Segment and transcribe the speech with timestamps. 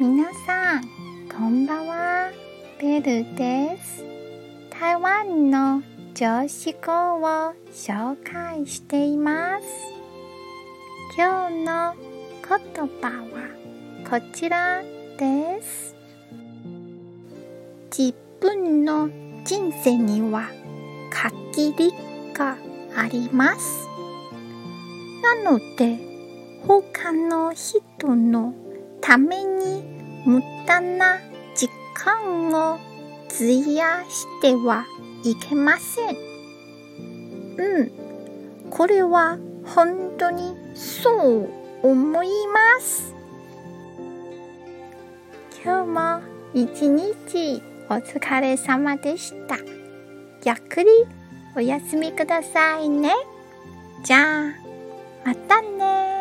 [0.00, 0.82] 皆さん、
[1.28, 2.30] こんばんは。
[2.80, 4.02] ベルです。
[4.70, 5.82] 台湾の
[6.14, 9.66] 常識語を紹介しています。
[11.18, 11.94] 今日の
[12.48, 13.50] 言葉は
[14.08, 14.80] こちら
[15.18, 15.94] です。
[17.94, 19.10] 自分の
[19.44, 20.48] 人生には
[21.10, 21.92] 限り
[22.32, 22.56] が
[22.96, 23.86] あります。
[25.22, 25.98] なので、
[26.66, 28.54] 他の人の
[29.02, 29.89] ために
[30.24, 31.18] 無駄な
[31.54, 32.78] 時間を
[33.28, 34.84] 費やしては
[35.24, 36.16] いけません。
[37.56, 37.90] うん、
[38.70, 41.48] これは本当にそう
[41.82, 43.14] 思います。
[45.62, 49.56] 今日も一日お疲れ様でした。
[49.56, 50.88] ゆっくり
[51.56, 53.12] お休みくださいね。
[54.02, 54.54] じゃあ、
[55.24, 56.19] またね